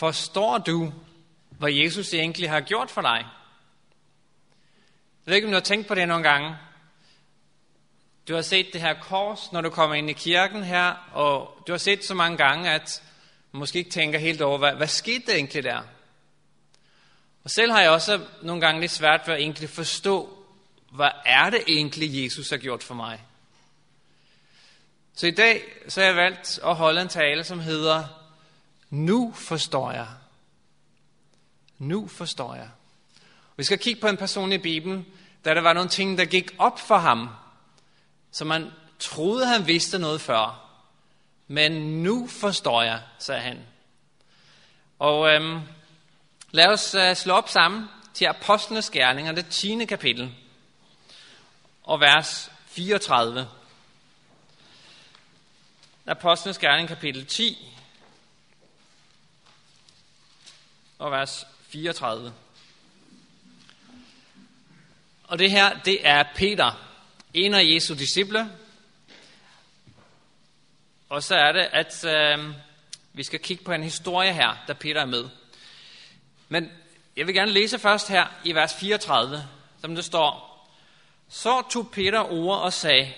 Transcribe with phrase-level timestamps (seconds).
[0.00, 0.92] Forstår du,
[1.50, 3.26] hvad Jesus egentlig har gjort for dig?
[5.26, 6.56] Jeg ved ikke, om du har tænkt på det nogle gange.
[8.28, 11.72] Du har set det her kors, når du kommer ind i kirken her, og du
[11.72, 13.02] har set så mange gange, at
[13.52, 15.82] du måske ikke tænker helt over, hvad, hvad skete der egentlig der?
[17.44, 20.44] Og selv har jeg også nogle gange lidt svært ved at egentlig forstå,
[20.90, 23.20] hvad er det egentlig, Jesus har gjort for mig?
[25.14, 28.19] Så i dag så har jeg valgt at holde en tale, som hedder,
[28.90, 30.08] nu forstår jeg.
[31.78, 32.68] Nu forstår jeg.
[33.56, 35.06] Vi skal kigge på en person i Bibelen,
[35.44, 37.28] da der var nogle ting, der gik op for ham,
[38.30, 40.70] så man troede, han vidste noget før.
[41.46, 43.58] Men nu forstår jeg, sagde han.
[44.98, 45.60] Og øhm,
[46.50, 49.84] lad os øh, slå op sammen til Apostlenes Gerninger, det 10.
[49.84, 50.34] kapitel,
[51.82, 53.48] og vers 34.
[56.06, 57.76] Apostlenes Gerning, kapitel 10,
[61.00, 62.32] og vers 34.
[65.24, 66.72] Og det her, det er Peter,
[67.34, 68.50] en af Jesu disciple.
[71.08, 72.54] Og så er det, at øh,
[73.12, 75.28] vi skal kigge på en historie her, der Peter er med.
[76.48, 76.70] Men
[77.16, 79.48] jeg vil gerne læse først her i vers 34,
[79.80, 80.66] som det står.
[81.28, 83.12] Så tog Peter ord og sagde,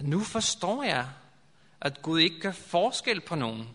[0.00, 1.08] nu forstår jeg,
[1.80, 3.68] at Gud ikke gør forskel på nogen.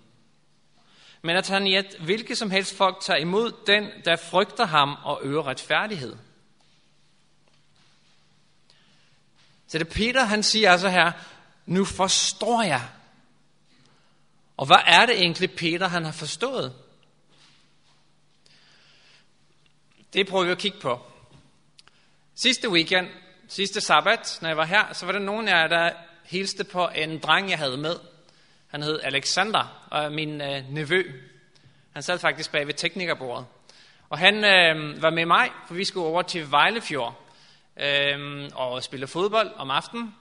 [1.22, 4.98] Men at han i et hvilket som helst folk tager imod den, der frygter ham
[5.04, 6.16] og øger retfærdighed.
[9.68, 11.12] Så det Peter, han siger altså her,
[11.66, 12.90] nu forstår jeg.
[14.58, 16.76] Og hvad er det egentlig, Peter, han har forstået?
[20.14, 21.02] Det prøver vi at kigge på.
[22.36, 23.08] Sidste weekend,
[23.48, 25.92] sidste sabbat, når jeg var her, så var der nogen af jer, der
[26.26, 27.96] hilste på en dreng, jeg havde med.
[28.68, 31.04] Han hed Alexander, og er min øh, nevø.
[31.94, 33.46] Han sad faktisk bag ved teknikerbordet.
[34.09, 37.22] Og han øh, var med mig, for vi skulle over til Vejlefjord
[37.80, 40.16] øh, og spille fodbold om aftenen.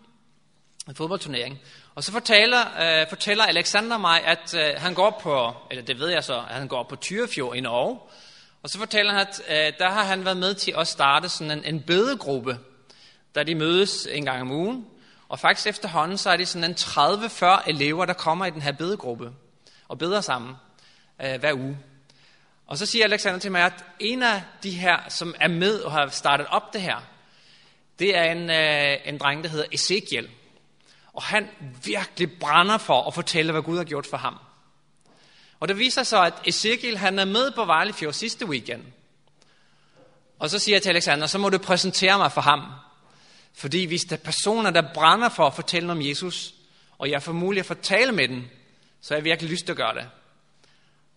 [0.89, 1.61] En fodboldturnering.
[1.95, 6.09] Og så fortæller, øh, fortæller Alexander mig, at øh, han går på, eller det ved
[6.09, 7.99] jeg så, at han går på Tyrefjord i Norge.
[8.63, 11.59] Og så fortæller han, at øh, der har han været med til at starte sådan
[11.59, 12.59] en, en bedegruppe,
[13.35, 14.87] der de mødes en gang om ugen.
[15.29, 18.73] Og faktisk efterhånden, så er det sådan en 30-40 elever, der kommer i den her
[18.73, 19.33] bedegruppe
[19.89, 20.55] og beder sammen
[21.23, 21.79] øh, hver uge.
[22.67, 25.93] Og så siger Alexander til mig, at en af de her, som er med og
[25.93, 26.97] har startet op det her,
[27.99, 30.29] det er en, øh, en dreng, der hedder Ezekiel.
[31.13, 31.49] Og han
[31.85, 34.39] virkelig brænder for at fortælle, hvad Gud har gjort for ham.
[35.61, 38.83] Og det viser sig, at Ezekiel han er med på Vejlefjord sidste weekend.
[40.39, 42.63] Og så siger jeg til Alexander, så må du præsentere mig for ham.
[43.57, 46.55] Fordi hvis der er personer, der brænder for at fortælle om Jesus,
[46.99, 48.45] og jeg får mulighed at tale med dem,
[49.01, 50.09] så har jeg virkelig lyst til at gøre det.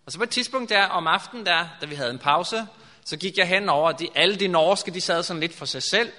[0.06, 2.66] Og så på et tidspunkt der om aftenen, der, da vi havde en pause,
[3.04, 5.82] så gik jeg hen over, de, alle de norske, de sad sådan lidt for sig
[5.82, 6.12] selv.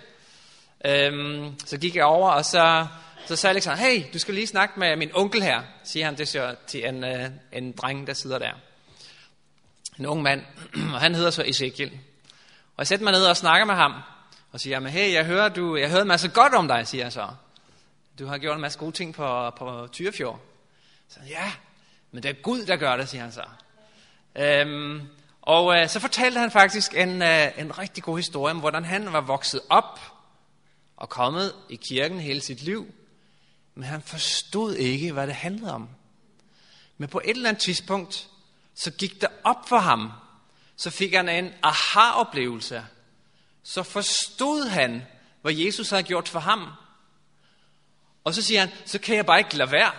[0.86, 2.88] Øhm, så gik jeg over, og så,
[3.26, 6.28] så sagde Alexander, hey, du skal lige snakke med min onkel her, siger han det
[6.28, 8.52] så til en, øh, en dreng, der sidder der.
[10.00, 10.42] En ung mand,
[10.94, 11.92] og han hedder så Ezekiel.
[12.76, 13.94] Og jeg sætter mig ned og snakker med ham,
[14.52, 17.06] og siger, men hey, jeg hører, du, jeg hører en masse godt om dig, siger
[17.06, 17.28] jeg så.
[18.20, 20.40] Du har gjort en masse gode ting på, på Tyrefjord.
[21.10, 21.52] Så ja,
[22.12, 23.44] men det er Gud, der gør det, siger han så.
[24.36, 25.08] Øhm,
[25.42, 29.14] og øh, så fortalte han faktisk en, øh, en rigtig god historie om, hvordan han
[29.14, 30.00] var vokset op
[30.98, 32.94] og kommet i kirken hele sit liv.
[33.76, 35.90] Men han forstod ikke, hvad det handlede om.
[36.98, 38.30] Men på et eller andet tidspunkt,
[38.76, 40.12] så gik det op for ham.
[40.76, 42.86] Så fik han en aha-oplevelse
[43.64, 45.02] så forstod han,
[45.42, 46.68] hvad Jesus havde gjort for ham.
[48.24, 49.92] Og så siger han, så kan jeg bare ikke lade være.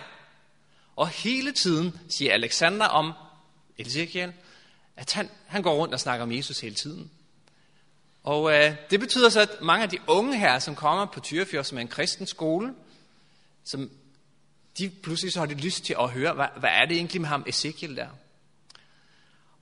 [0.95, 3.13] Og hele tiden siger Alexander om
[3.77, 4.33] Ezekiel,
[4.95, 7.11] at han, han går rundt og snakker om Jesus hele tiden.
[8.23, 11.63] Og øh, det betyder så, at mange af de unge her, som kommer på Tyrefjord,
[11.63, 12.73] som er en kristen skole,
[13.63, 13.91] som
[14.77, 17.29] de pludselig så har de lyst til at høre, hvad, hvad er det egentlig med
[17.29, 18.07] ham Ezekiel der?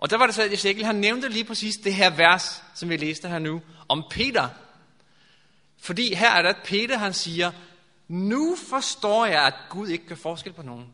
[0.02, 2.90] Og der var det så, at Ezekiel han nævnte lige præcis det her vers, som
[2.90, 4.50] vi læste her nu, om Peter.
[5.78, 7.52] Fordi her er det, at Peter han siger,
[8.08, 10.88] nu forstår jeg, at Gud ikke kan forskel på nogen.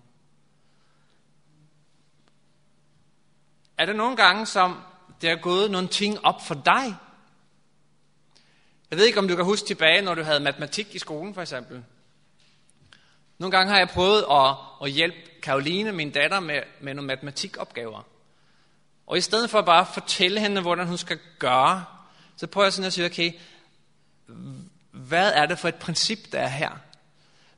[3.78, 4.82] Er der nogle gange, som
[5.22, 6.96] det er gået nogle ting op for dig?
[8.92, 11.42] Jeg ved ikke, om du kan huske tilbage, når du havde matematik i skolen, for
[11.42, 11.84] eksempel.
[13.38, 18.17] Nogle gange har jeg prøvet at, at hjælpe Karoline, min datter, med, med nogle matematikopgaver.
[19.08, 21.86] Og i stedet for bare at fortælle hende, hvordan hun skal gøre,
[22.38, 23.32] så prøver jeg sådan at sige, okay,
[24.92, 26.72] hvad er det for et princip, der er her?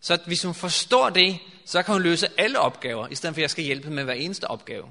[0.01, 3.39] Så at hvis hun forstår det, så kan hun løse alle opgaver, i stedet for
[3.39, 4.85] at jeg skal hjælpe med hver eneste opgave.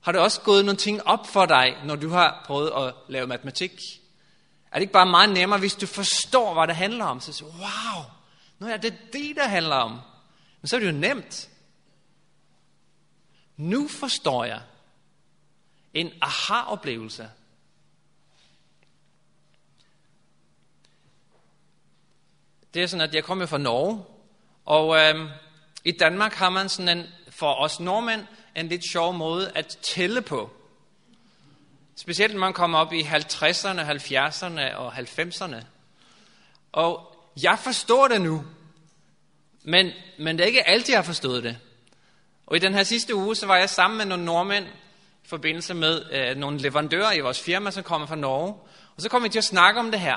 [0.00, 3.26] Har det også gået nogle ting op for dig, når du har prøvet at lave
[3.26, 3.80] matematik?
[4.70, 7.20] Er det ikke bare meget nemmere, hvis du forstår, hvad det handler om?
[7.20, 8.04] Så siger wow,
[8.58, 10.00] nu er det det, der handler om.
[10.60, 11.49] Men så er det jo nemt.
[13.60, 14.60] Nu forstår jeg.
[15.94, 17.30] En aha-oplevelse.
[22.74, 24.04] Det er sådan, at jeg kommer fra Norge,
[24.64, 25.28] og øhm,
[25.84, 28.26] i Danmark har man sådan en, for os nordmænd,
[28.56, 30.50] en lidt sjov måde at tælle på.
[31.96, 35.64] Specielt når man kommer op i 50'erne, 70'erne og 90'erne.
[36.72, 38.44] Og jeg forstår det nu,
[39.62, 41.58] men, men det er ikke altid, jeg har forstået det.
[42.50, 44.66] Og i den her sidste uge, så var jeg sammen med nogle nordmænd
[45.24, 48.54] i forbindelse med øh, nogle leverandører i vores firma, som kommer fra Norge.
[48.96, 50.16] Og så kom vi til at snakke om det her.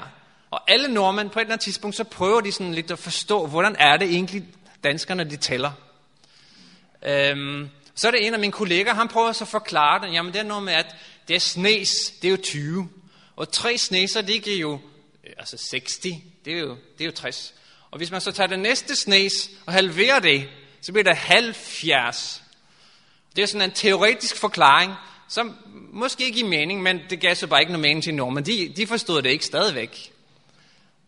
[0.52, 3.48] Og alle nordmænd på et eller andet tidspunkt, så prøver de sådan lidt at forstå,
[3.48, 4.44] hvordan er det egentlig,
[4.84, 5.72] danskerne de tæller.
[7.06, 10.14] Øhm, så er det en af mine kolleger, han prøver så at forklare det.
[10.14, 10.96] Jamen det er noget med, at
[11.28, 11.90] det er snes,
[12.22, 12.90] det er jo 20.
[13.36, 14.80] Og tre sneser, det giver jo
[15.28, 17.54] øh, altså 60, det er jo, det er jo 60.
[17.92, 20.50] Og hvis man så tager det næste snes og halverer det,
[20.84, 22.44] så bliver det 70.
[23.36, 24.94] Det er sådan en teoretisk forklaring,
[25.28, 25.58] som
[25.92, 28.36] måske ikke giver mening, men det gav så bare ikke noget mening til nogen.
[28.36, 30.14] Men de, de forstod det ikke stadigvæk.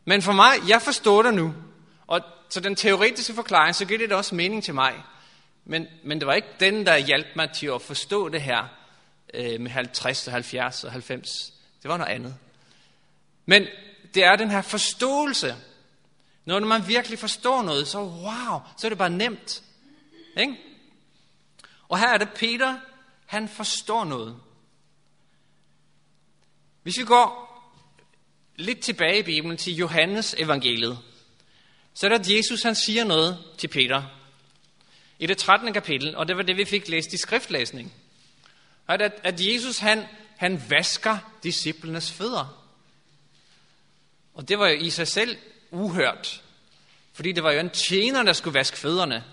[0.06, 1.54] Men for mig, jeg forstår det nu.
[2.07, 4.94] Og så den teoretiske forklaring, så giver det også mening til mig.
[5.66, 8.63] Men, men det var ikke den, der hjalp mig til at forstå det her
[9.33, 11.54] øh, med 50 og 70 og 90.
[11.81, 12.36] Det var noget andet.
[13.45, 13.66] Men
[14.13, 15.56] det er den her forståelse.
[16.45, 19.62] Når man virkelig forstår noget, så wow, så er det bare nemt.
[20.38, 20.58] Ikke?
[21.90, 22.78] Og her er det Peter,
[23.26, 24.40] han forstår noget.
[26.84, 27.46] Hvis vi går
[28.56, 31.00] lidt tilbage i Bibelen til Johannes evangeliet,
[31.94, 34.04] så er det, at Jesus han siger noget til Peter.
[35.20, 35.74] I det 13.
[35.74, 37.94] kapitel, og det var det, vi fik læst i skriftlæsning.
[38.88, 40.06] At, at Jesus han,
[40.38, 42.66] han vasker disciplenes fødder.
[44.34, 45.38] Og det var jo i sig selv
[45.72, 46.44] uhørt.
[47.14, 49.24] Fordi det var jo en tjener, der skulle vaske fødderne.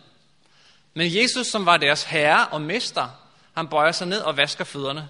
[0.94, 3.09] Men Jesus, som var deres herre og mester,
[3.55, 5.09] han bøjer sig ned og vasker fødderne.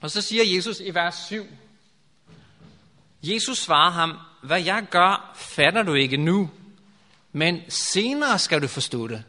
[0.00, 1.46] Og så siger Jesus i vers 7,
[3.22, 6.50] Jesus svarer ham, hvad jeg gør, fatter du ikke nu,
[7.32, 9.24] men senere skal du forstå det.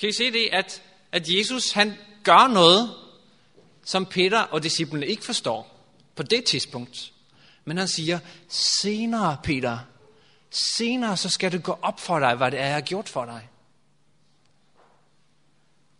[0.00, 0.82] Kan I se det, at,
[1.12, 2.94] at Jesus han gør noget,
[3.84, 5.86] som Peter og disciplene ikke forstår
[6.16, 7.12] på det tidspunkt.
[7.64, 8.18] Men han siger,
[8.48, 9.78] senere Peter,
[10.50, 13.24] senere så skal det gå op for dig, hvad det er, jeg har gjort for
[13.24, 13.48] dig.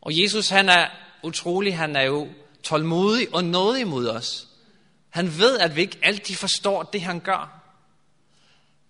[0.01, 0.89] Og Jesus han er
[1.23, 2.29] utrolig, han er jo
[2.63, 4.49] tålmodig og nådig mod os.
[5.11, 7.63] Han ved, at vi ikke altid forstår det, han gør.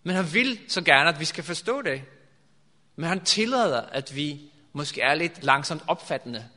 [0.03, 2.02] Men han vil så gerne, at vi skal forstå det.
[2.97, 4.41] Men han tillader, at vi
[4.73, 6.49] måske er lidt langsomt opfattende.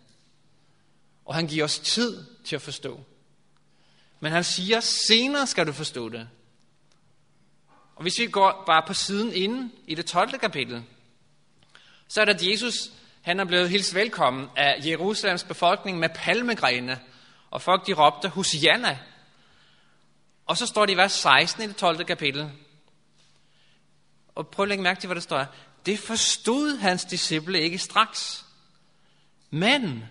[1.25, 2.99] Og han giver os tid til at forstå.
[4.19, 6.29] Men han siger, senere skal du forstå det.
[7.99, 10.39] Og hvis vi går bare på siden inden i det 12.
[10.39, 10.83] kapitel,
[12.07, 12.91] så er det, at Jesus
[13.21, 16.99] han er blevet hilst velkommen af Jerusalems befolkning med palmegrene,
[17.51, 18.99] og folk de råbte, Hosianna.
[20.45, 22.05] Og så står det i vers 16 i det 12.
[22.05, 22.51] kapitel.
[24.35, 25.45] Og prøv at lægge mærke til, hvad der står.
[25.85, 28.45] Det forstod hans disciple ikke straks.
[29.49, 30.05] Men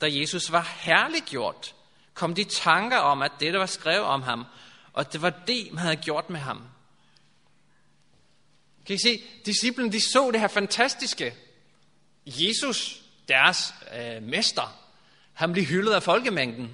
[0.00, 1.74] da Jesus var herliggjort,
[2.14, 4.44] kom de tanker om, at det, der var skrevet om ham,
[4.92, 6.62] og det var det, man havde gjort med ham.
[8.86, 11.34] Kan I se, disciplen de så det her fantastiske.
[12.26, 14.76] Jesus, deres øh, mester,
[15.32, 16.70] han blev hyldet af folkemængden.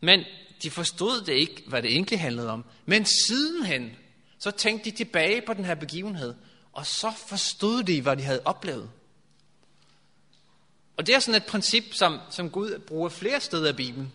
[0.00, 0.24] Men
[0.62, 2.64] de forstod det ikke, hvad det egentlig handlede om.
[2.86, 3.96] Men sidenhen,
[4.38, 6.34] så tænkte de tilbage på den her begivenhed,
[6.72, 8.90] og så forstod de, hvad de havde oplevet.
[10.96, 14.12] Og det er sådan et princip, som, som Gud bruger flere steder i Bibelen.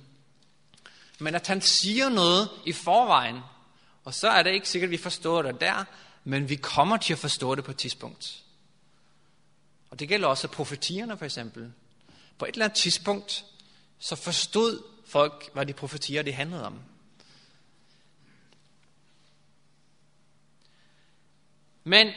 [1.20, 3.40] Men at han siger noget i forvejen,
[4.08, 5.84] og så er det ikke sikkert, at vi forstår det der,
[6.24, 8.44] men vi kommer til at forstå det på et tidspunkt.
[9.90, 11.74] Og det gælder også profetierne for eksempel.
[12.38, 13.46] På et eller andet tidspunkt,
[14.00, 16.80] så forstod folk, hvad de profetier det handlede om.
[21.84, 22.08] Men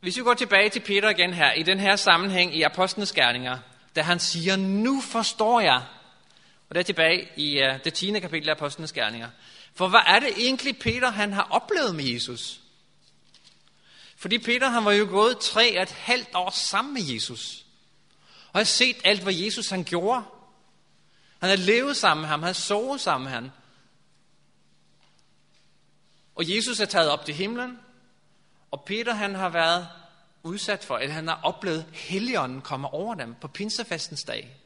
[0.00, 3.58] hvis vi går tilbage til Peter igen her, i den her sammenhæng i Apostlenes Gerninger,
[3.96, 5.82] da han siger, nu forstår jeg.
[6.68, 8.20] Og det er tilbage i uh, det 10.
[8.20, 9.28] kapitel af Apostlenes Gerninger.
[9.76, 12.60] For hvad er det egentlig, Peter han har oplevet med Jesus?
[14.16, 17.64] Fordi Peter han var jo gået tre og et halvt år sammen med Jesus.
[18.52, 20.24] Og har set alt, hvad Jesus han gjorde.
[21.40, 23.50] Han har levet sammen med ham, han har sovet sammen med ham.
[26.34, 27.78] Og Jesus er taget op til himlen,
[28.70, 29.88] og Peter han har været
[30.42, 34.56] udsat for, eller han har oplevet, helligånden komme over dem på pinsefestens dag.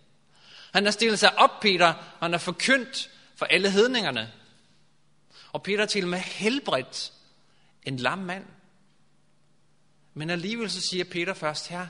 [0.73, 4.33] Han har stillet sig op, Peter, og han har forkyndt for alle hedningerne.
[5.52, 7.12] Og Peter til med helbredt
[7.83, 8.45] en lam mand.
[10.14, 11.87] Men alligevel så siger Peter først her,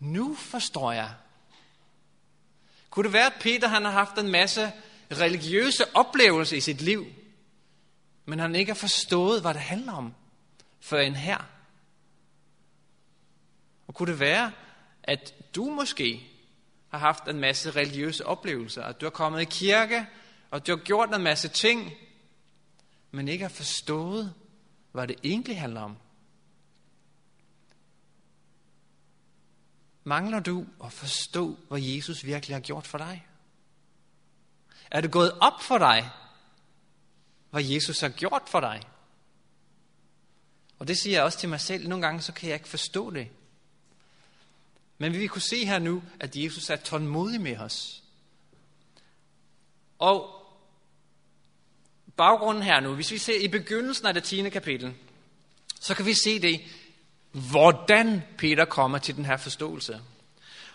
[0.00, 1.14] nu forstår jeg.
[2.90, 4.72] Kunne det være, at Peter han har haft en masse
[5.12, 7.06] religiøse oplevelser i sit liv,
[8.24, 10.14] men han ikke har forstået, hvad det handler om,
[10.80, 11.38] for en her.
[13.86, 14.52] Og kunne det være,
[15.02, 16.30] at du måske
[16.90, 20.06] har haft en masse religiøse oplevelser, at du har kommet i kirke,
[20.50, 21.92] og du har gjort en masse ting,
[23.14, 24.34] men ikke har forstået,
[24.92, 25.96] hvad det egentlig handler om.
[30.04, 33.26] Mangler du at forstå, hvad Jesus virkelig har gjort for dig?
[34.90, 36.10] Er det gået op for dig,
[37.50, 38.82] hvad Jesus har gjort for dig?
[40.78, 41.88] Og det siger jeg også til mig selv.
[41.88, 43.28] Nogle gange så kan jeg ikke forstå det.
[44.98, 48.02] Men vi vil kunne se her nu, at Jesus er tålmodig med os.
[49.98, 50.43] Og
[52.16, 54.50] baggrunden her nu, hvis vi ser i begyndelsen af det 10.
[54.50, 54.94] kapitel,
[55.80, 56.60] så kan vi se det,
[57.32, 60.00] hvordan Peter kommer til den her forståelse.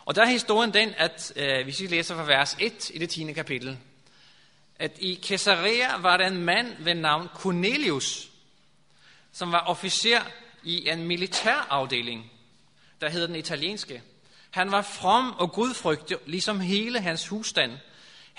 [0.06, 3.10] Og der er historien den, at øh, hvis vi læser fra vers 1 i det
[3.10, 3.34] 10.
[3.34, 3.78] kapitel,
[4.80, 8.30] at i Caesarea var der en mand ved navn Cornelius,
[9.32, 10.20] som var officer
[10.64, 12.32] i en militærafdeling,
[13.02, 14.02] der hed den italienske.
[14.50, 17.72] Han var from og gudfrygtig, ligesom hele hans husstand.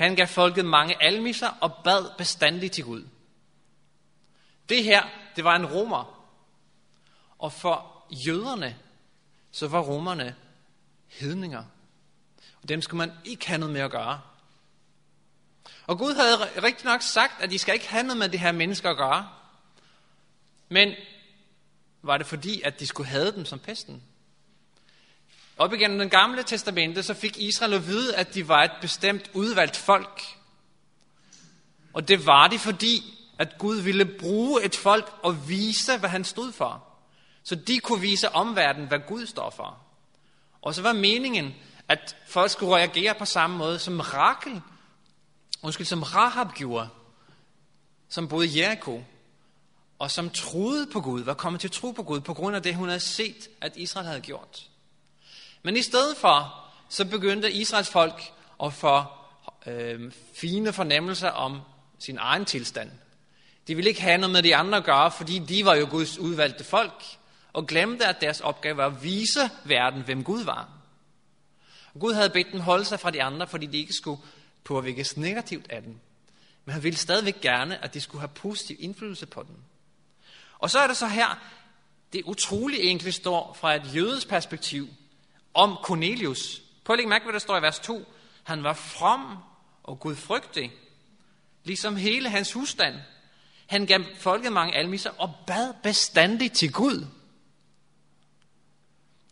[0.01, 3.07] Han gav folket mange almisser og bad bestandigt til Gud.
[4.69, 5.03] Det her,
[5.37, 6.31] det var en romer.
[7.39, 8.77] Og for jøderne,
[9.51, 10.37] så var romerne
[11.07, 11.65] hedninger.
[12.63, 14.21] Og dem skulle man ikke have noget med at gøre.
[15.87, 18.53] Og Gud havde rigtig nok sagt, at de skal ikke have noget med det her
[18.53, 19.29] mennesker at gøre.
[20.69, 20.95] Men
[22.03, 24.03] var det fordi, at de skulle have dem som pesten?
[25.61, 29.31] Op igennem den gamle testamente, så fik Israel at vide, at de var et bestemt
[29.35, 30.23] udvalgt folk.
[31.93, 36.25] Og det var de, fordi at Gud ville bruge et folk og vise, hvad han
[36.25, 36.85] stod for.
[37.43, 39.79] Så de kunne vise omverdenen, hvad Gud står for.
[40.63, 41.55] Og så var meningen,
[41.89, 44.63] at folk skulle reagere på samme måde, som Rakel,
[45.63, 46.89] undskyld, som Rahab gjorde,
[48.09, 49.05] som boede i Jericho,
[49.99, 52.63] og som troede på Gud, var kommet til at tro på Gud, på grund af
[52.63, 54.70] det, hun havde set, at Israel havde gjort.
[55.63, 59.03] Men i stedet for, så begyndte Israels folk at få
[59.67, 61.61] øh, fine fornemmelser om
[61.99, 62.91] sin egen tilstand.
[63.67, 66.19] De ville ikke have noget med de andre at gøre, fordi de var jo Guds
[66.19, 67.05] udvalgte folk,
[67.53, 70.69] og glemte, at deres opgave var at vise verden, hvem Gud var.
[71.95, 74.21] Og Gud havde bedt dem holde sig fra de andre, fordi de ikke skulle
[74.65, 75.97] påvirkes negativt af dem.
[76.65, 79.57] Men han ville stadigvæk gerne, at de skulle have positiv indflydelse på dem.
[80.59, 81.43] Og så er det så her,
[82.13, 84.89] det utrolig egentlig står fra et jødes perspektiv,
[85.55, 86.63] om Cornelius.
[86.85, 88.13] Prøv at lægge mærke, hvad der står i vers 2.
[88.43, 89.39] Han var from
[89.83, 90.73] og gudfrygtig,
[91.65, 92.95] ligesom hele hans husstand.
[93.67, 97.07] Han gav folket mange almiser og bad bestandigt til Gud.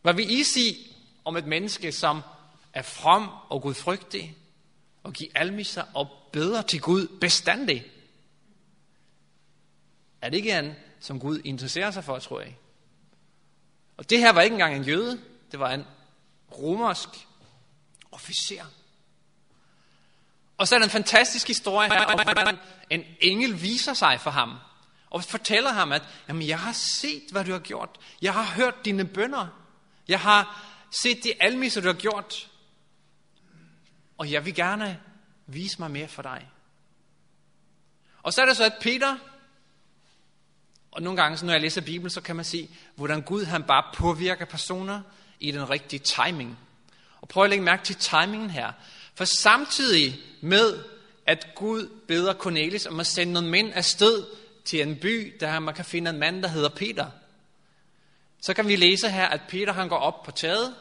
[0.02, 0.76] Hvad vil I sige
[1.25, 2.22] om et menneske, som
[2.72, 4.37] er from og gudfrygtig,
[5.02, 7.84] og giver almiser og beder til Gud bestandigt?
[10.20, 12.56] Er det ikke en, som Gud interesserer sig for, tror jeg?
[13.96, 15.20] Og det her var ikke engang en jøde,
[15.52, 15.84] det var en
[16.52, 17.08] romersk
[18.12, 18.64] officer.
[20.58, 22.58] Og så er der en fantastisk historie her, om
[22.90, 24.58] en engel viser sig for ham,
[25.10, 27.98] og fortæller ham, at jamen, jeg har set, hvad du har gjort.
[28.22, 29.46] Jeg har hørt dine bønder.
[30.08, 30.64] Jeg har
[31.02, 32.50] set de almisser, du har gjort.
[34.18, 35.00] Og jeg vil gerne
[35.46, 36.50] vise mig mere for dig.
[38.22, 39.16] Og så er det så, at Peter,
[40.90, 43.84] og nogle gange, når jeg læser Bibelen, så kan man se, hvordan Gud han bare
[43.94, 45.02] påvirker personer
[45.40, 46.59] i den rigtige timing.
[47.21, 48.73] Og prøv at lægge mærke til timingen her.
[49.14, 50.85] For samtidig med,
[51.26, 54.26] at Gud beder Cornelius om at sende nogle mænd afsted
[54.64, 57.07] til en by, der man kan finde en mand, der hedder Peter,
[58.40, 60.75] så kan vi læse her, at Peter han går op på taget,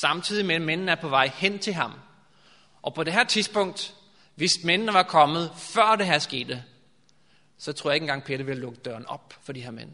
[0.00, 1.92] samtidig med at mændene er på vej hen til ham.
[2.82, 3.94] Og på det her tidspunkt,
[4.34, 6.64] hvis mændene var kommet før det her skete,
[7.58, 9.90] så tror jeg ikke engang, Peter ville lukke døren op for de her mænd.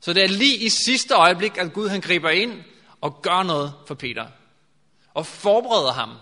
[0.00, 2.62] Så det er lige i sidste øjeblik, at Gud han griber ind
[3.00, 4.28] og gør noget for Peter.
[5.14, 6.16] Og forbereder ham.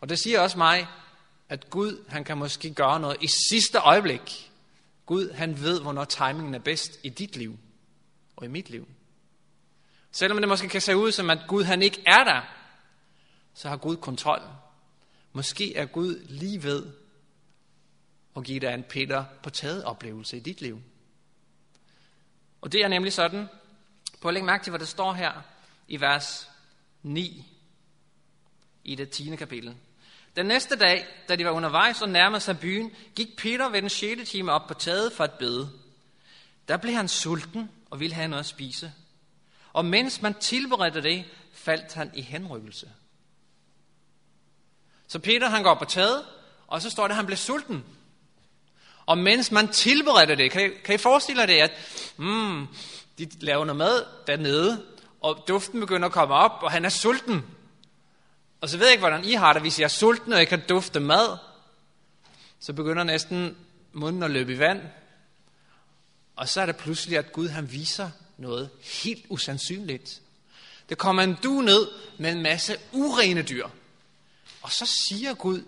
[0.00, 0.88] Og det siger også mig,
[1.48, 4.50] at Gud han kan måske gøre noget i sidste øjeblik.
[5.06, 7.58] Gud han ved, hvornår timingen er bedst i dit liv
[8.36, 8.88] og i mit liv.
[10.12, 12.40] Selvom det måske kan se ud som, at Gud han ikke er der,
[13.54, 14.40] så har Gud kontrol.
[15.32, 16.86] Måske er Gud lige ved
[18.36, 20.82] at give dig en Peter på taget oplevelse i dit liv.
[22.60, 23.48] Og det er nemlig sådan,
[24.20, 25.32] Prøv at lægge mærke til, hvad der står her
[25.88, 26.50] i vers
[27.02, 27.44] 9
[28.84, 29.36] i det 10.
[29.36, 29.76] kapitel.
[30.36, 33.90] Den næste dag, da de var undervejs og nærmede sig byen, gik Peter ved den
[33.90, 34.30] 6.
[34.30, 35.70] time op på taget for at bede.
[36.68, 38.92] Der blev han sulten og ville have noget at spise.
[39.72, 42.90] Og mens man tilberedte det, faldt han i henrykkelse.
[45.06, 46.24] Så Peter han går op på taget,
[46.66, 47.84] og så står det, at han blev sulten.
[49.06, 51.70] Og mens man tilbereder det, kan I, kan I forestille jer det, at
[52.16, 52.66] mm,
[53.18, 54.82] de laver noget mad dernede,
[55.20, 57.44] og duften begynder at komme op, og han er sulten.
[58.60, 60.48] Og så ved jeg ikke, hvordan I har det, hvis jeg er sulten, og jeg
[60.48, 61.38] kan dufte mad.
[62.60, 63.56] Så begynder næsten
[63.92, 64.80] munden at løbe i vand.
[66.36, 70.20] Og så er det pludselig, at Gud han viser noget helt usandsynligt.
[70.88, 71.88] Det kommer en du ned
[72.18, 73.68] med en masse urene dyr.
[74.62, 75.62] Og så siger Gud,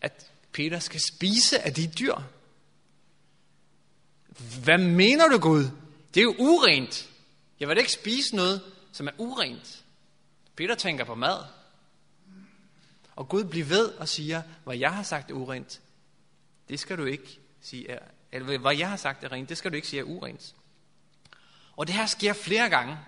[0.00, 2.14] at Peter skal spise af de dyr.
[4.64, 5.64] Hvad mener du, Gud?
[6.14, 7.08] Det er jo urent.
[7.60, 9.84] Jeg vil ikke spise noget, som er urent.
[10.56, 11.44] Peter tænker på mad.
[13.16, 15.80] Og Gud bliver ved og siger, hvad jeg har sagt er urent,
[16.68, 17.98] det skal du ikke sige er,
[18.32, 20.54] eller hvad jeg har sagt er rent, det skal du ikke sige er urent.
[21.76, 22.98] Og det her sker flere gange.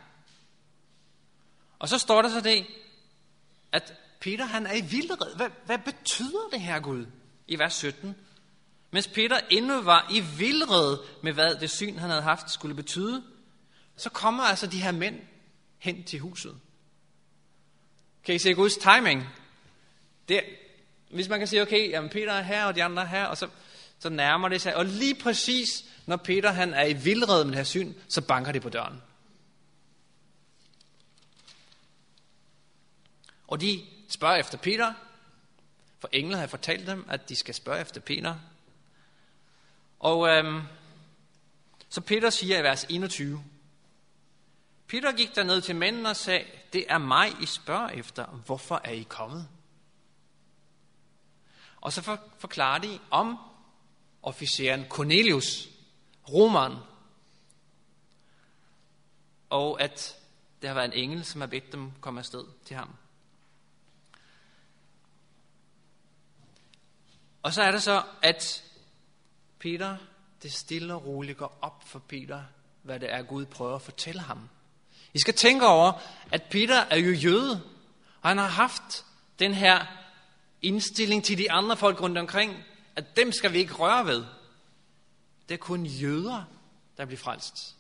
[1.79, 2.67] Og så står der så det,
[3.73, 5.37] at Peter han er i vildred.
[5.37, 7.07] Hvad, hvad betyder det her, Gud?
[7.49, 8.17] I vers 17.
[8.95, 13.23] Mens Peter endnu var i vildred med, hvad det syn, han havde haft, skulle betyde,
[13.97, 15.21] så kommer altså de her mænd
[15.79, 16.57] hen til huset.
[18.25, 19.29] Kan I se Guds timing?
[20.29, 20.41] Det,
[21.11, 23.37] hvis man kan sige, okay, jamen Peter er her, og de andre er her, og
[23.37, 23.49] så,
[23.99, 24.77] så nærmer det sig.
[24.77, 28.53] Og lige præcis, når Peter han er i vildred med det her syn, så banker
[28.53, 29.03] det på døren.
[33.49, 34.93] Og de spørger efter Peter,
[35.99, 38.35] for englen har fortalt dem, at de skal spørge efter Peter.
[40.03, 40.63] Og øhm,
[41.89, 43.45] så Peter siger i vers 21,
[44.87, 48.91] Peter gik derned til mændene og sagde, det er mig, I spørger efter, hvorfor er
[48.91, 49.49] I kommet?
[51.81, 53.38] Og så forklarer de om
[54.23, 55.69] officeren Cornelius,
[56.29, 56.79] romeren,
[59.51, 60.19] og at
[60.62, 62.97] der har været en engel, som har bedt dem komme afsted til ham.
[67.43, 68.72] Og så er det så, at
[69.62, 69.96] Peter,
[70.42, 72.42] det stille og roligt går op for Peter,
[72.83, 74.48] hvad det er, Gud prøver at fortælle ham.
[75.14, 75.92] I skal tænke over,
[76.33, 77.62] at Peter er jo jøde,
[78.22, 79.05] og han har haft
[79.38, 79.87] den her
[80.62, 82.64] indstilling til de andre folk rundt omkring,
[82.96, 84.25] at dem skal vi ikke røre ved.
[85.48, 86.44] Det er kun jøder,
[86.96, 87.77] der bliver frelst.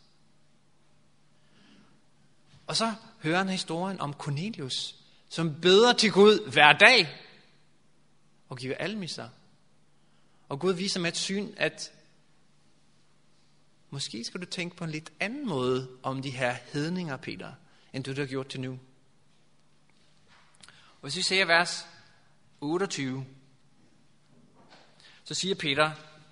[2.66, 4.94] Og så hører han historien om Cornelius,
[5.28, 7.08] som beder til Gud hver dag
[8.48, 9.28] og giver almisser.
[10.52, 11.92] Og Gud viser med et syn, at
[13.90, 17.52] måske skal du tænke på en lidt anden måde om de her hedninger, Peter,
[17.92, 18.78] end du har gjort til nu.
[20.68, 21.86] Og hvis vi ser vers
[22.60, 23.26] 28,
[25.24, 25.90] så siger Peter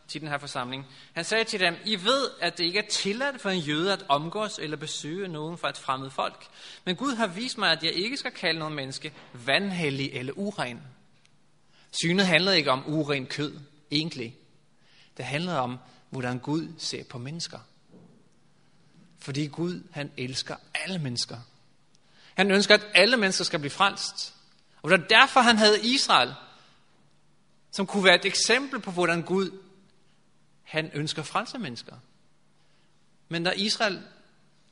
[0.09, 3.40] til den her forsamling, han sagde til dem, I ved, at det ikke er tilladt
[3.40, 6.46] for en jøde at omgås eller besøge nogen fra et fremmed folk.
[6.85, 10.83] Men Gud har vist mig, at jeg ikke skal kalde noget menneske vandhellig eller uren.
[11.90, 14.37] Synet handlede ikke om uren kød, egentlig.
[15.16, 15.79] Det handler om,
[16.11, 17.59] hvordan Gud ser på mennesker.
[19.18, 21.37] Fordi Gud, han elsker alle mennesker.
[22.35, 24.35] Han ønsker, at alle mennesker skal blive frelst.
[24.83, 26.35] Og det var derfor, han havde Israel,
[27.70, 29.50] som kunne være et eksempel på, hvordan Gud
[30.62, 31.96] han ønsker frelse mennesker.
[33.29, 34.03] Men da Israel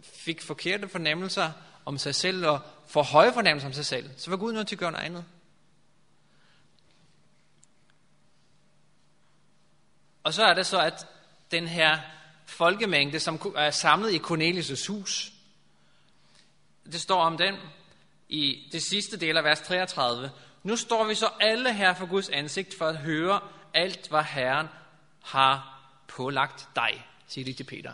[0.00, 1.52] fik forkerte fornemmelser
[1.84, 4.74] om sig selv og for høje fornemmelser om sig selv, så var Gud nødt til
[4.74, 5.24] at gøre noget andet.
[10.22, 11.06] Og så er det så, at
[11.50, 11.98] den her
[12.46, 15.32] folkemængde, som er samlet i Cornelius' hus,
[16.92, 17.54] det står om den
[18.28, 20.30] i det sidste del af vers 33.
[20.62, 23.40] Nu står vi så alle her for Guds ansigt for at høre
[23.74, 24.66] alt, hvad Herren
[25.22, 27.92] har pålagt dig, siger de til Peter.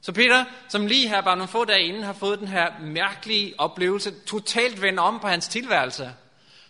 [0.00, 3.54] Så Peter, som lige her bare nogle få dage inden har fået den her mærkelige
[3.60, 6.14] oplevelse, totalt vendt om på hans tilværelse.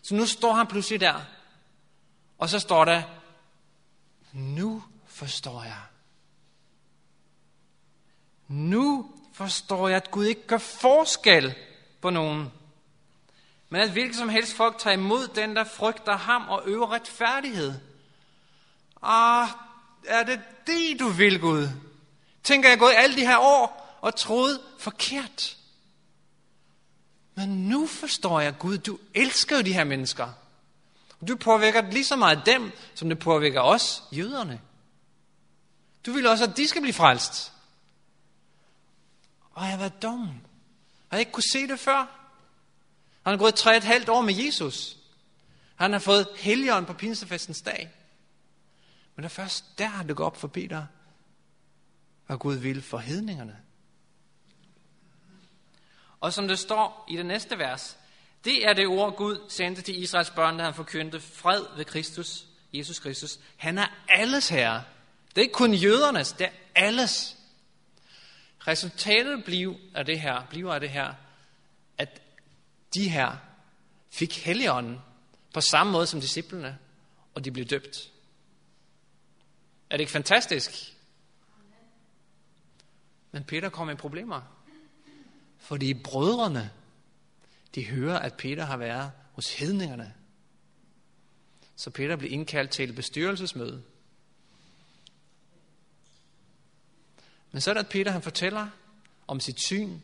[0.03, 1.15] Så nu står han pludselig der.
[2.39, 3.03] Og så står der,
[4.33, 5.83] nu forstår jeg.
[8.49, 11.55] Nu forstår jeg, at Gud ikke gør forskel
[12.01, 12.53] på nogen.
[13.69, 17.75] Men at hvilket som helst folk tager imod den, der frygter ham og øver retfærdighed.
[19.03, 19.49] Ah,
[20.07, 21.69] er det det, du vil, Gud?
[22.43, 25.57] Tænker jeg gået alle de her år og troet forkert.
[27.35, 30.29] Men nu forstår jeg, Gud, du elsker jo de her mennesker.
[31.29, 34.61] Du påvirker lige så meget dem, som det påvirker os, jøderne.
[36.07, 37.53] Du vil også, at de skal blive frelst.
[39.51, 40.41] Og jeg har været dum.
[41.11, 41.99] Jeg ikke kunne se det før.
[43.23, 44.97] Han har gået tre et halvt år med Jesus.
[45.77, 47.93] Han har fået helgen på pinsefestens dag.
[49.17, 50.87] Men det er først der, det går op for Peter,
[52.27, 53.57] hvad Gud vil for hedningerne.
[56.21, 57.99] Og som det står i det næste vers,
[58.45, 62.47] det er det ord, Gud sendte til Israels børn, da han forkyndte fred ved Kristus,
[62.73, 63.39] Jesus Kristus.
[63.57, 64.85] Han er alles herre.
[65.29, 67.37] Det er ikke kun jødernes, det er alles.
[68.67, 71.15] Resultatet bliver af det her, bliver af det her,
[71.99, 72.23] at
[72.95, 73.37] de her
[74.11, 74.99] fik helligånden
[75.55, 76.79] på samme måde som disciplene,
[77.35, 78.11] og de blev døbt.
[79.91, 80.71] Er det ikke fantastisk?
[83.33, 84.41] Men Peter kom med problemer.
[85.59, 86.71] Fordi brødrene,
[87.75, 90.15] de hører, at Peter har været hos hedningerne.
[91.77, 93.83] Så Peter blev indkaldt til et bestyrelsesmøde.
[97.53, 98.69] Men så er det, at Peter han fortæller
[99.27, 99.99] om sit syn,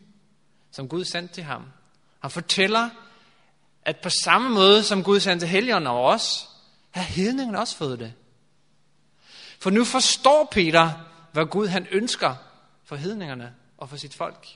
[0.70, 1.66] som Gud sendte til ham.
[2.20, 2.90] Han fortæller,
[3.84, 6.48] at på samme måde som Gud sendte helgen over os,
[6.90, 8.14] har hedningen også fået det.
[9.58, 10.92] For nu forstår Peter,
[11.32, 12.34] hvad Gud han ønsker
[12.84, 14.46] for hedningerne og for sit folk.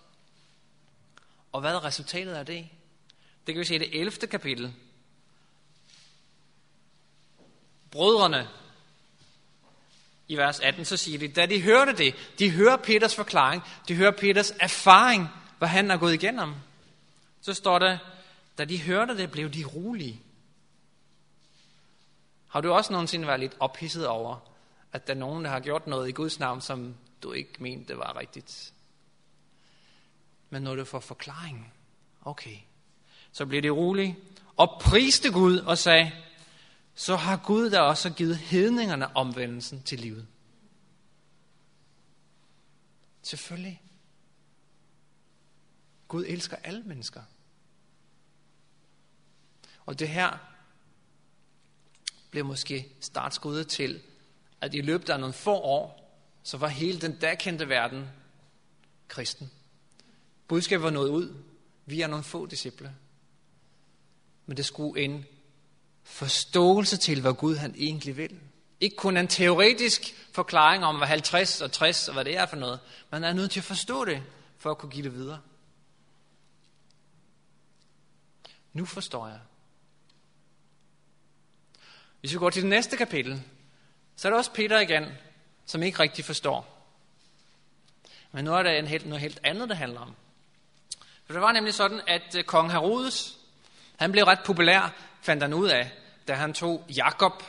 [1.52, 2.68] Og hvad er resultatet af det?
[3.46, 4.26] Det kan vi se i det 11.
[4.26, 4.74] kapitel.
[7.90, 8.48] Brødrene
[10.28, 13.94] i vers 18, så siger de, da de hørte det, de hører Peters forklaring, de
[13.94, 15.28] hører Peters erfaring,
[15.58, 16.54] hvad han har gået igennem.
[17.40, 17.98] Så står der,
[18.58, 20.22] da de hørte det, blev de rolige.
[22.48, 24.52] Har du også nogensinde været lidt ophidset over,
[24.92, 27.98] at der er nogen, der har gjort noget i Guds navn, som du ikke mente,
[27.98, 28.72] var rigtigt?
[30.50, 31.72] Men når du får forklaringen,
[32.24, 32.56] okay,
[33.32, 34.18] så blev de rolige
[34.56, 36.12] og priste Gud og sagde,
[36.94, 40.26] så har Gud da også givet hedningerne omvendelsen til livet.
[43.22, 43.82] Selvfølgelig.
[46.08, 47.22] Gud elsker alle mennesker.
[49.86, 50.38] Og det her
[52.30, 54.02] blev måske startskuddet til,
[54.60, 55.98] at i løbet af nogle få år,
[56.42, 58.08] så var hele den dagkendte verden
[59.08, 59.50] kristen.
[60.48, 61.34] Budskabet var nået ud
[61.86, 62.96] via nogle få disciple.
[64.46, 65.26] Men det skulle en
[66.02, 68.40] forståelse til, hvad Gud han egentlig vil.
[68.80, 72.56] Ikke kun en teoretisk forklaring om, hvad 50 og 60 og hvad det er for
[72.56, 72.80] noget.
[73.10, 74.22] Man er nødt til at forstå det,
[74.58, 75.40] for at kunne give det videre.
[78.72, 79.38] Nu forstår jeg.
[82.20, 83.42] Hvis vi går til det næste kapitel,
[84.16, 85.04] så er det også Peter igen,
[85.66, 86.88] som ikke rigtig forstår.
[88.32, 90.14] Men nu er der en helt, noget helt andet, det handler om.
[91.24, 93.38] For det var nemlig sådan, at øh, kong Herodes,
[94.02, 95.90] han blev ret populær, fandt han ud af,
[96.28, 97.42] da han tog Jakob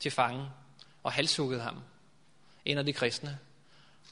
[0.00, 0.50] til fange
[1.02, 1.82] og halshuggede ham.
[2.64, 3.38] En af de kristne.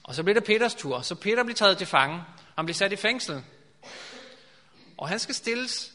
[0.02, 1.00] Og så blev det Peters tur.
[1.00, 2.22] Så Peter blev taget til fange.
[2.56, 3.44] Han blev sat i fængsel.
[4.98, 5.92] Og han skal stilles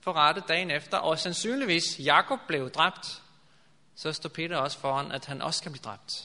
[0.00, 0.98] for rette dagen efter.
[0.98, 3.22] Og sandsynligvis Jakob blev dræbt.
[3.94, 6.24] Så står Peter også foran, at han også skal blive dræbt.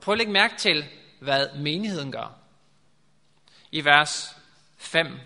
[0.00, 0.84] Prøv at lægge mærke til,
[1.20, 2.38] hvad menigheden gør.
[3.70, 4.36] I vers
[4.76, 5.20] 5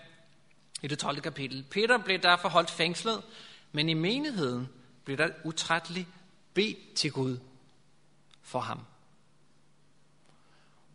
[0.86, 1.20] i det 12.
[1.20, 1.64] kapitel.
[1.70, 3.22] Peter blev derfor holdt fængslet,
[3.72, 4.68] men i menigheden
[5.04, 6.08] blev der utrætteligt
[6.54, 7.38] bedt til Gud
[8.42, 8.80] for ham.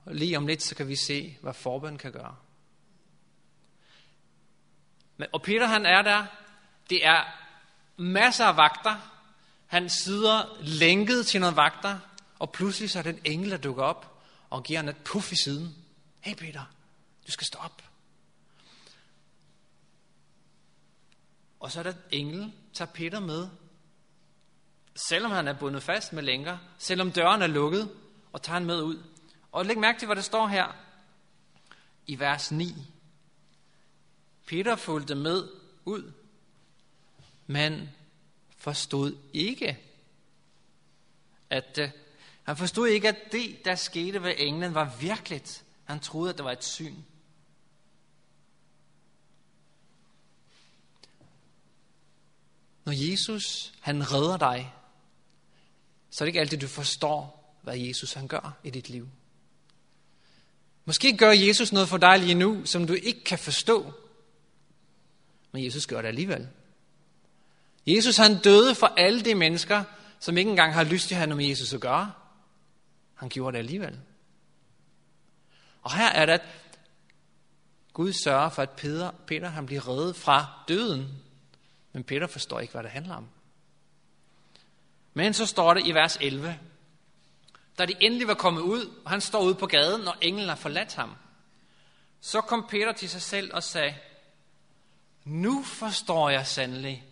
[0.06, 2.36] Og lige om lidt, så kan vi se, hvad forbøn kan gøre.
[5.18, 6.26] Men, og Peter han er der.
[6.90, 7.24] Det er
[7.98, 8.96] masser af vagter.
[9.68, 12.00] Han sidder lænket til nogle vagter,
[12.40, 15.36] og pludselig så er den engel, der dukker op og giver ham et puff i
[15.44, 15.76] siden.
[16.20, 16.64] Hey Peter,
[17.28, 17.91] du skal stå op.
[21.62, 23.50] Og så er der engel, tager Peter med,
[24.96, 27.92] selvom han er bundet fast med lænker, selvom døren er lukket,
[28.34, 29.04] og tager han med ud.
[29.52, 30.76] Og læg mærke til, hvad der står her
[32.08, 32.76] i vers 9.
[34.46, 35.48] Peter fulgte med
[35.86, 36.12] ud,
[37.48, 37.90] men
[38.58, 39.78] forstod ikke,
[41.50, 41.90] at uh,
[42.44, 45.64] han forstod ikke, at det, der skete ved englen, var virkeligt.
[45.84, 46.96] Han troede, at det var et syn.
[52.86, 54.74] Når Jesus, han redder dig,
[56.10, 59.08] så er det ikke altid, du forstår, hvad Jesus han gør i dit liv.
[60.86, 63.94] Måske gør Jesus noget for dig lige nu, som du ikke kan forstå.
[65.52, 66.48] Men Jesus gør det alligevel.
[67.88, 69.84] Jesus han døde for alle de mennesker,
[70.20, 72.12] som ikke engang har lyst til at have noget med Jesus at gøre.
[73.14, 74.00] Han gjorde det alligevel.
[75.82, 76.42] Og her er det, at
[77.94, 81.08] Gud sørger for, at Peter, Peter han bliver reddet fra døden.
[81.94, 83.30] Men Peter forstår ikke, hvad det handler om.
[85.14, 86.60] Men så står det i vers 11,
[87.78, 90.56] da de endelig var kommet ud, og han står ude på gaden, og englen har
[90.56, 91.16] forladt ham.
[92.22, 93.96] Så kom Peter til sig selv og sagde,
[95.24, 97.06] nu forstår jeg sandelig,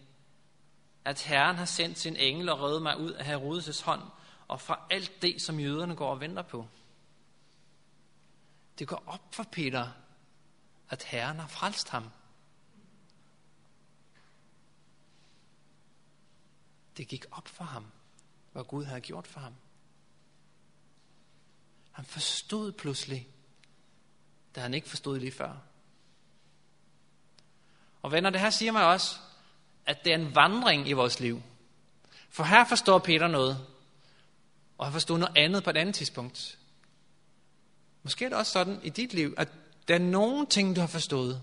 [1.06, 4.02] at Herren har sendt sin engel og reddet mig ud af Herodes' hånd
[4.48, 6.68] og fra alt det, som jøderne går og venter på.
[8.80, 9.88] Det går op for Peter,
[10.90, 12.10] at Herren har frelst ham.
[17.00, 17.86] Det gik op for ham,
[18.52, 19.54] hvad Gud havde gjort for ham.
[21.92, 23.28] Han forstod pludselig,
[24.56, 25.58] da han ikke forstod lige før.
[28.02, 29.20] Og venner, det her siger mig også,
[29.86, 31.42] at det er en vandring i vores liv.
[32.30, 33.68] For her forstår Peter noget,
[34.78, 36.60] og han forstod noget andet på et andet tidspunkt.
[38.04, 39.50] Måske er det også sådan i dit liv, at
[39.88, 41.42] der er nogle ting, du har forstået.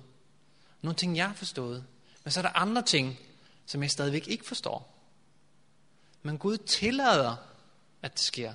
[0.82, 1.86] Nogle ting, jeg har forstået.
[2.24, 3.18] Men så er der andre ting,
[3.66, 4.95] som jeg stadigvæk ikke forstår.
[6.26, 7.36] Men Gud tillader,
[8.02, 8.54] at det sker.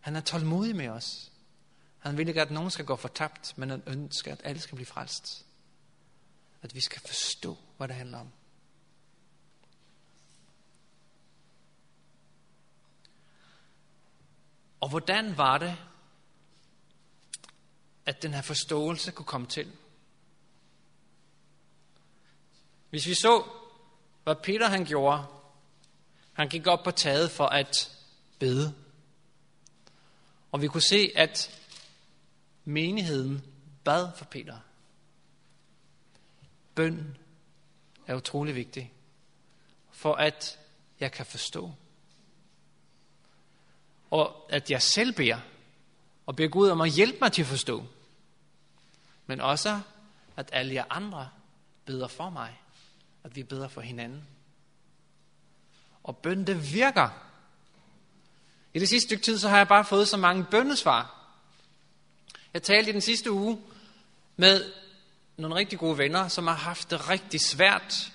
[0.00, 1.32] Han er tålmodig med os.
[1.98, 4.86] Han vil ikke, at nogen skal gå fortabt, men han ønsker, at alle skal blive
[4.86, 5.46] frelst.
[6.62, 8.30] At vi skal forstå, hvad det handler om.
[14.80, 15.76] Og hvordan var det,
[18.06, 19.72] at den her forståelse kunne komme til?
[22.90, 23.44] Hvis vi så,
[24.24, 25.35] hvad Peter han gjorde,
[26.36, 27.98] han gik op på taget for at
[28.38, 28.74] bede.
[30.52, 31.60] Og vi kunne se, at
[32.64, 33.44] menigheden
[33.84, 34.56] bad for Peter.
[36.74, 37.18] Bøn
[38.06, 38.92] er utrolig vigtig,
[39.90, 40.58] for at
[41.00, 41.72] jeg kan forstå.
[44.10, 45.40] Og at jeg selv beder,
[46.26, 47.86] og beder Gud om at hjælpe mig til at forstå.
[49.26, 49.80] Men også,
[50.36, 51.30] at alle jer andre
[51.84, 52.60] beder for mig.
[53.24, 54.35] At vi beder for hinanden.
[56.06, 57.08] Og bøn, det virker.
[58.74, 61.28] I det sidste stykke tid, så har jeg bare fået så mange bøndesvar.
[62.54, 63.60] Jeg talte i den sidste uge
[64.36, 64.72] med
[65.36, 68.12] nogle rigtig gode venner, som har haft det rigtig svært.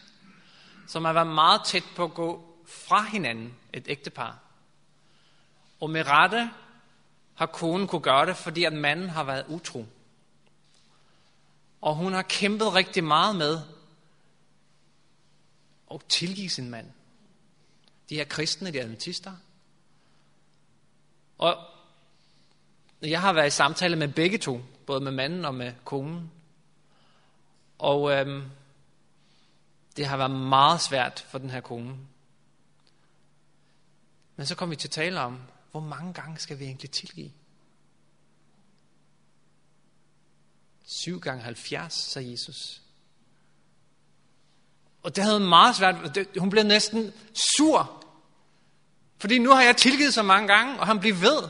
[0.88, 4.40] Som har været meget tæt på at gå fra hinanden, et ægtepar.
[5.80, 6.52] Og med rette
[7.36, 9.86] har konen kunne gøre det, fordi at manden har været utro.
[11.82, 13.62] Og hun har kæmpet rigtig meget med
[15.94, 16.92] at tilgive sin mand.
[18.12, 19.34] De her kristne, de adventister.
[21.38, 21.58] Og
[23.02, 26.32] jeg har været i samtale med begge to, både med manden og med konen.
[27.80, 28.44] Og øhm,
[29.98, 31.98] det har været meget svært for den her kone.
[34.36, 37.32] Men så kom vi til at tale om, hvor mange gange skal vi egentlig tilgive?
[41.04, 42.82] 7 gange 70, sagde Jesus.
[45.04, 46.28] Og det havde meget svært.
[46.38, 47.14] Hun blev næsten
[47.58, 48.01] sur.
[49.22, 51.50] Fordi nu har jeg tilgivet så mange gange, og han blev ved.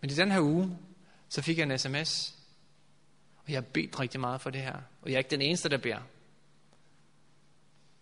[0.00, 0.78] Men i den her uge,
[1.28, 2.34] så fik jeg en sms.
[3.36, 4.76] Og jeg har bedt rigtig meget for det her.
[5.02, 6.00] Og jeg er ikke den eneste, der beder.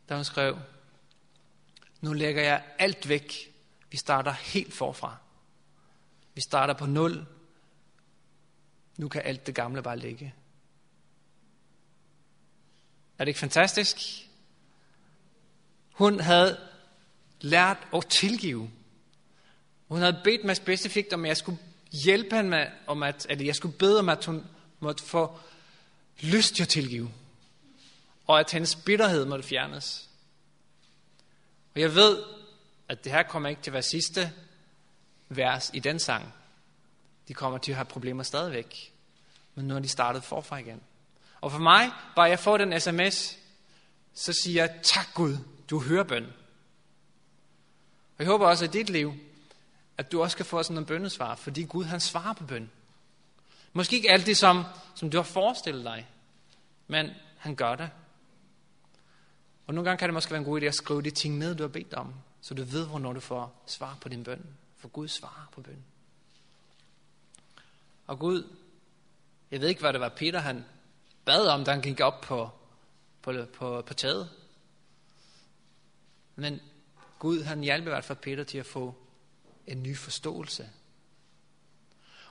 [0.08, 0.58] Der hun skrev,
[2.00, 3.32] nu lægger jeg alt væk.
[3.90, 5.16] Vi starter helt forfra.
[6.34, 7.26] Vi starter på nul.
[8.96, 10.34] Nu kan alt det gamle bare ligge.
[13.18, 13.96] Er det ikke fantastisk?
[15.94, 16.58] Hun havde
[17.40, 18.70] lært at tilgive.
[19.88, 21.58] Hun havde bedt mig specifikt om, at jeg skulle
[22.04, 24.46] hjælpe hende med, om at, eller jeg skulle bede om, at hun
[24.80, 25.38] måtte få
[26.20, 27.10] lyst til at tilgive.
[28.26, 30.08] Og at hendes bitterhed måtte fjernes.
[31.74, 32.22] Og jeg ved,
[32.88, 34.32] at det her kommer ikke til at være sidste
[35.28, 36.34] vers i den sang.
[37.28, 38.92] De kommer til at have problemer stadigvæk.
[39.54, 40.80] Men nu har de startet forfra igen.
[41.40, 43.36] Og for mig, bare jeg får den sms,
[44.14, 45.36] så siger jeg, tak Gud,
[45.70, 46.24] du hører bøn.
[48.16, 49.14] Og jeg håber også i dit liv,
[49.98, 52.70] at du også kan få sådan en bøndesvar, fordi Gud han svarer på bøn.
[53.72, 56.08] Måske ikke alt det, som, som du har forestillet dig,
[56.86, 57.90] men han gør det.
[59.66, 61.54] Og nogle gange kan det måske være en god idé at skrive de ting ned,
[61.54, 64.46] du har bedt om, så du ved, hvornår du får svar på din bøn.
[64.76, 65.84] For Gud svarer på bøn.
[68.06, 68.48] Og Gud,
[69.50, 70.64] jeg ved ikke, hvad det var Peter, han
[71.24, 72.50] bad om, da han gik op på,
[73.22, 74.30] på, på, på taget.
[76.36, 76.60] Men
[77.18, 78.94] Gud, han hjalp i hvert fald Peter til at få
[79.66, 80.70] en ny forståelse.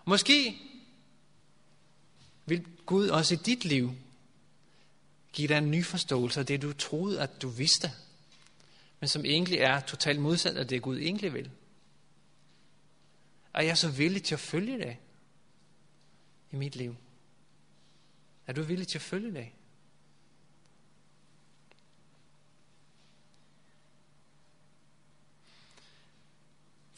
[0.06, 0.62] Måske
[2.46, 3.92] vil Gud også i dit liv
[5.34, 7.92] give dig en ny forståelse af det, du troede, at du vidste,
[9.00, 11.52] men som egentlig er totalt modsat af det, Gud egentlig vil.
[13.54, 14.98] Er jeg så villig til at følge det
[16.52, 16.96] i mit liv?
[18.48, 19.50] Er du villig til at følge det?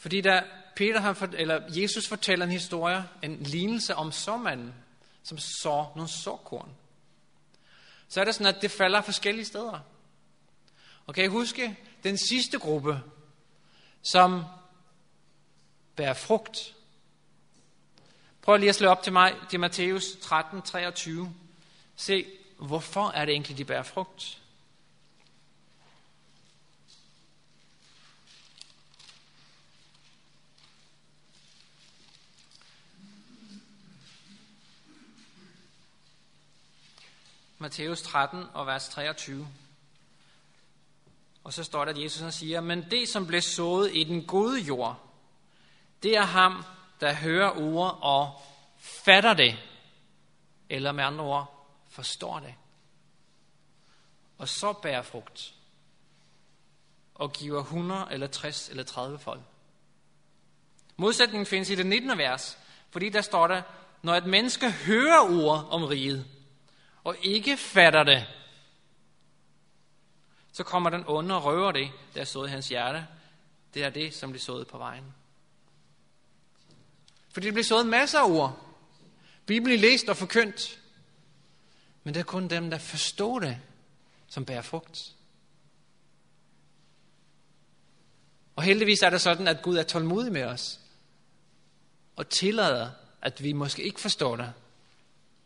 [0.06, 0.42] Fordi da
[0.76, 4.74] Peter han, eller Jesus fortæller en historie, en lignelse om såmanden,
[5.22, 6.76] som så nogle såkorn,
[8.08, 9.80] så er det sådan, at det falder forskellige steder.
[11.06, 13.00] Og kan I huske den sidste gruppe,
[14.02, 14.44] som
[15.96, 16.74] bærer frugt?
[18.42, 21.34] Prøv lige at slå op til mig, det er Matthæus 13, 23.
[21.96, 22.26] Se,
[22.58, 24.42] hvorfor er det egentlig, de bærer frugt?
[37.66, 39.48] Matthæus 13 og vers 23.
[41.44, 44.26] Og så står der, at Jesus han siger, men det, som blev sået i den
[44.26, 45.00] gode jord,
[46.02, 46.64] det er ham,
[47.00, 48.42] der hører ord og
[48.78, 49.58] fatter det,
[50.68, 52.54] eller med andre ord, forstår det.
[54.38, 55.54] Og så bærer frugt,
[57.14, 59.40] og giver 100 eller 60 eller 30 folk.
[60.96, 62.18] Modsætningen findes i det 19.
[62.18, 62.58] vers,
[62.90, 63.62] fordi der står der,
[64.02, 66.35] når et menneske hører ord om riget,
[67.06, 68.26] og ikke fatter det,
[70.52, 73.06] så kommer den onde og røver det, der er sået i hans hjerte.
[73.74, 75.04] Det er det, som blev sået på vejen.
[77.30, 78.66] Fordi det blev sået masser af ord.
[79.46, 80.80] Bibelen læst og forkyndt.
[82.04, 83.58] Men det er kun dem, der forstår det,
[84.28, 85.14] som bærer frugt.
[88.56, 90.80] Og heldigvis er det sådan, at Gud er tålmodig med os.
[92.16, 92.90] Og tillader,
[93.22, 94.52] at vi måske ikke forstår det.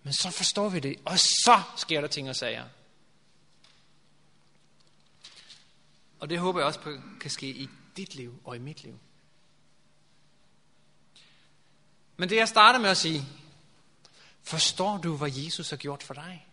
[0.02, 2.64] Men så forstår vi det, og så sker der ting og sager.
[6.20, 8.98] Og det håber jeg også på, kan ske i dit liv og i mit liv.
[12.16, 13.24] Men det jeg starter med at sige,
[14.42, 16.46] forstår du, hvad Jesus har gjort for dig?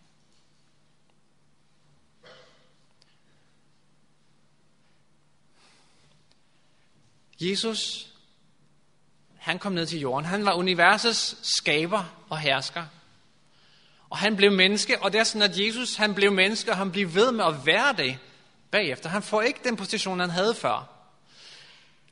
[7.40, 8.12] Jesus,
[9.36, 10.24] han kom ned til jorden.
[10.24, 12.86] Han var universets skaber og hersker.
[14.10, 16.92] Og han blev menneske, og det er sådan, at Jesus han blev menneske, og han
[16.92, 18.18] blev ved med at være det
[18.70, 19.08] bagefter.
[19.08, 20.94] Han får ikke den position, han havde før.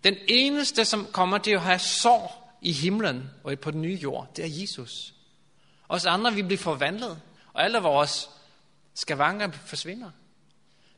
[0.04, 4.34] Den eneste, som kommer til at have sår i himlen og på den nye jord,
[4.36, 5.14] det er Jesus.
[5.88, 8.30] Os andre, vi bliver forvandlet, og alle vores
[8.94, 10.10] skavanker forsvinder.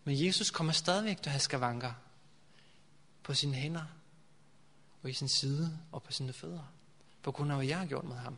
[0.04, 1.92] Men Jesus kommer stadigvæk til at have skavanker
[3.22, 3.84] på sine hænder,
[5.02, 6.72] og i sin side og på sine fødder,
[7.22, 8.36] på grund af, hvad jeg har gjort med ham.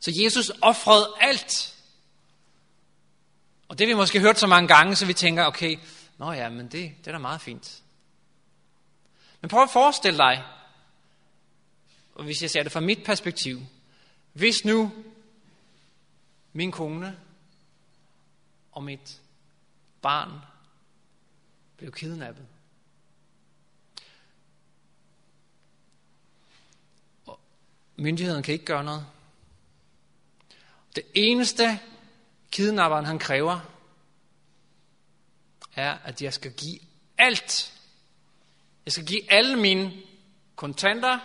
[0.00, 1.76] Så Jesus offrede alt.
[3.68, 5.78] Og det vi måske hørt så mange gange, så vi tænker, okay,
[6.18, 7.82] nå ja, men det, det er da meget fint.
[9.40, 10.44] Men prøv at forestille dig,
[12.14, 13.60] og hvis jeg ser det fra mit perspektiv,
[14.32, 14.92] hvis nu
[16.52, 17.18] min kone
[18.72, 19.20] og mit
[20.02, 20.32] barn
[21.76, 22.46] blev kidnappet.
[27.26, 27.40] Og
[27.96, 29.06] myndigheden kan ikke gøre noget.
[30.96, 31.80] Det eneste
[32.50, 33.60] kidnapperen han kræver,
[35.76, 36.78] er, at jeg skal give
[37.18, 37.72] alt.
[38.84, 39.92] Jeg skal give alle mine
[40.56, 41.18] kontanter.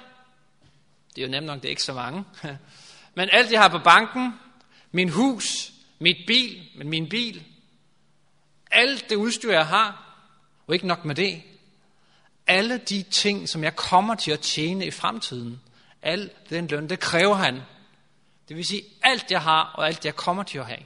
[1.16, 2.24] Det er jo nemt nok, det er ikke så mange.
[3.16, 4.34] Men alt jeg har på banken,
[4.92, 7.44] min hus, mit bil, men min bil,
[8.72, 10.18] alt det udstyr, jeg har,
[10.68, 11.44] og ikke nok med det,
[12.48, 15.62] alle de ting, som jeg kommer til at tjene i fremtiden,
[16.02, 17.62] al den løn, det kræver han
[18.48, 20.86] det vil sige alt jeg har og alt jeg kommer til at have.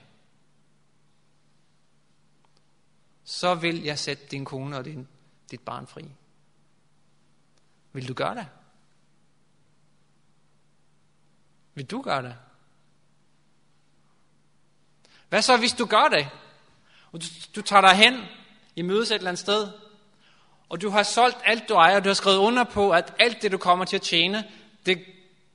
[3.23, 5.07] Så vil jeg sætte din kone og din,
[5.51, 6.05] dit barn fri.
[7.93, 8.47] Vil du gøre det?
[11.73, 12.37] Vil du gøre det?
[15.29, 16.29] Hvad så, hvis du gør det?
[17.11, 18.25] Og du, du tager dig hen
[18.75, 19.71] i mødes et eller andet sted,
[20.69, 23.51] og du har solgt alt, du ejer, du har skrevet under på, at alt det,
[23.51, 24.51] du kommer til at tjene,
[24.85, 25.05] det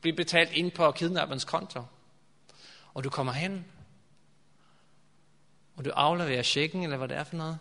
[0.00, 1.82] bliver betalt ind på kidnapperens konto
[2.94, 3.66] og du kommer hen,
[5.76, 7.58] og du afleverer checken, eller hvad det er for noget,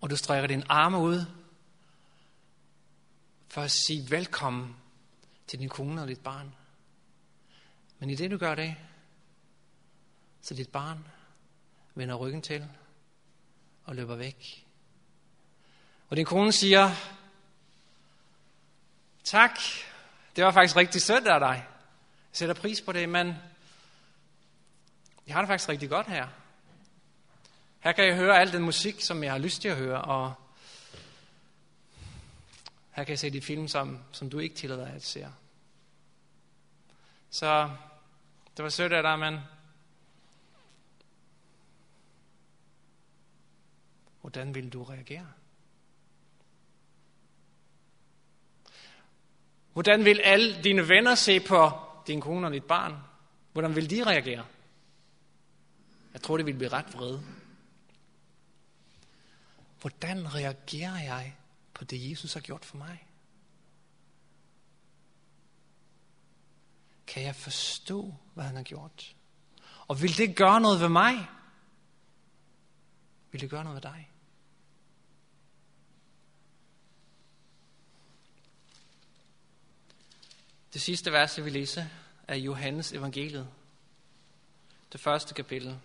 [0.00, 1.24] og du strækker dine arme ud,
[3.48, 4.76] for at sige velkommen
[5.46, 6.54] til din kone og dit barn.
[7.98, 8.76] Men i det du gør det,
[10.40, 11.06] så dit barn
[11.94, 12.68] vender ryggen til
[13.84, 14.66] og løber væk.
[16.08, 16.90] Og din kone siger,
[19.24, 19.58] tak,
[20.36, 21.66] det var faktisk rigtig sødt af dig
[22.36, 23.26] sætter pris på det, men
[25.26, 26.28] jeg har det faktisk rigtig godt her.
[27.80, 30.34] Her kan jeg høre al den musik, som jeg har lyst til at høre, og
[32.90, 35.26] her kan jeg se de film, som, som du ikke tillader at se.
[37.30, 37.70] Så
[38.56, 39.40] det var sødt af dig, men
[44.20, 45.26] hvordan vil du reagere?
[49.72, 52.96] Hvordan vil alle dine venner se på din kone og dit barn?
[53.52, 54.46] Hvordan vil de reagere?
[56.12, 57.22] Jeg tror, det vil blive ret vrede.
[59.80, 61.36] Hvordan reagerer jeg
[61.74, 63.06] på det, Jesus har gjort for mig?
[67.06, 69.16] Kan jeg forstå, hvad han har gjort?
[69.88, 71.26] Og vil det gøre noget ved mig?
[73.30, 74.10] Vil det gøre noget ved dig?
[80.76, 81.90] Det sidste vers, jeg vil læse,
[82.28, 83.48] er Johannes evangeliet.
[84.92, 85.78] Det første kapitel.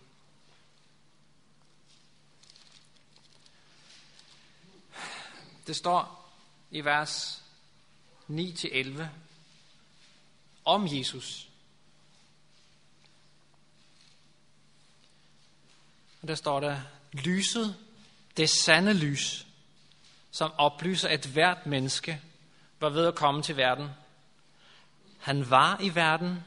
[5.68, 6.32] Det står
[6.72, 7.44] i vers
[8.30, 9.04] 9-11
[10.66, 11.50] om Jesus.
[16.22, 16.82] Og der står der,
[17.14, 17.76] lyset,
[18.38, 19.48] det sande lys,
[20.32, 22.22] som oplyser et hvert menneske,
[22.80, 23.89] var ved at komme til verden.
[25.22, 26.43] Han var i verden,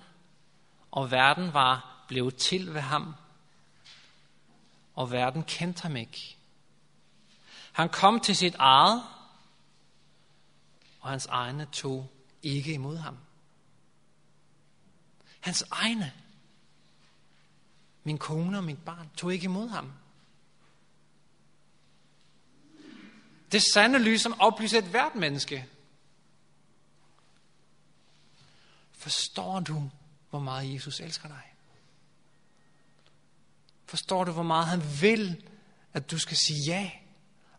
[0.90, 3.14] og verden var blevet til ved ham,
[4.94, 6.36] og verden kendte ham ikke.
[7.72, 9.02] Han kom til sit eget,
[11.00, 12.10] og hans egne tog
[12.42, 13.18] ikke imod ham.
[15.40, 16.12] Hans egne,
[18.04, 19.92] min kone og mit barn, tog ikke imod ham.
[23.52, 25.68] Det sande lys, som oplyser et hvert menneske.
[29.04, 29.90] Forstår du,
[30.30, 31.54] hvor meget Jesus elsker dig?
[33.84, 35.48] Forstår du, hvor meget han vil,
[35.92, 36.90] at du skal sige ja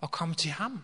[0.01, 0.83] og komme til ham?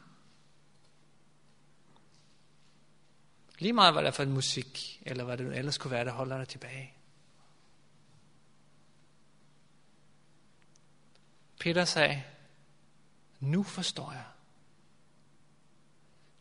[3.60, 6.12] Lige meget hvad det er for en musik, eller hvad det ellers kunne være, der
[6.12, 6.94] holder dig tilbage.
[11.60, 12.24] Peter sagde,
[13.40, 14.26] nu forstår jeg.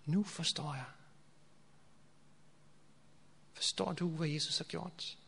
[0.04, 0.84] Nu forstår jeg.
[3.60, 5.18] Forstår du, hvad Jesus har gjort?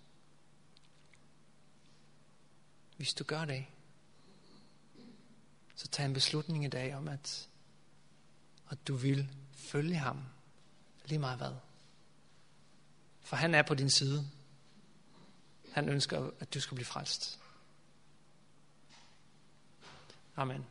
[2.97, 3.67] Hvis du gør det,
[5.75, 7.49] så tag en beslutning i dag om, at,
[8.71, 10.25] at du vil følge ham.
[11.05, 11.55] Lige meget hvad.
[13.21, 14.31] For han er på din side.
[15.73, 17.41] Han ønsker, at du skal blive frelst.
[20.37, 20.67] Amen.